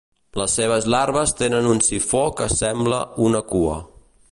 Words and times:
Les 0.41 0.53
seves 0.59 0.87
larves 0.93 1.33
tenen 1.41 1.69
un 1.75 1.83
sifó 1.89 2.23
que 2.41 2.49
sembla 2.55 3.05
una 3.29 3.45
cua. 3.53 3.79